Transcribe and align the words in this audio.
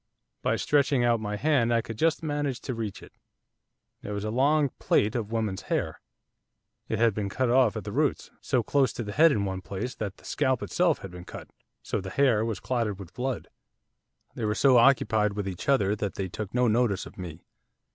By 0.41 0.55
stretching 0.55 1.03
out 1.03 1.19
my 1.19 1.35
hand, 1.35 1.71
I 1.71 1.83
could 1.83 1.95
just 1.95 2.23
manage 2.23 2.59
to 2.61 2.73
reach 2.73 3.03
it, 3.03 3.13
it 4.01 4.09
was 4.09 4.23
a 4.23 4.31
long 4.31 4.69
plait 4.79 5.13
of 5.13 5.31
woman's 5.31 5.61
hair. 5.69 6.01
It 6.89 6.97
had 6.97 7.13
been 7.13 7.29
cut 7.29 7.51
off 7.51 7.77
at 7.77 7.83
the 7.83 7.91
roots, 7.91 8.31
so 8.41 8.63
close 8.63 8.91
to 8.93 9.03
the 9.03 9.11
head 9.11 9.31
in 9.31 9.45
one 9.45 9.61
place 9.61 9.93
that 9.93 10.17
the 10.17 10.25
scalp 10.25 10.63
itself 10.63 11.01
had 11.03 11.11
been 11.11 11.25
cut, 11.25 11.49
so 11.83 11.97
that 11.97 12.09
the 12.09 12.15
hair 12.15 12.43
was 12.43 12.59
clotted 12.59 12.97
with 12.97 13.13
blood. 13.13 13.47
They 14.33 14.45
were 14.45 14.55
so 14.55 14.77
occupied 14.77 15.33
with 15.33 15.47
each 15.47 15.69
other 15.69 15.95
that 15.95 16.15
they 16.15 16.27
took 16.29 16.51
no 16.51 16.67
notice 16.67 17.05
of 17.05 17.19
me. 17.19 17.45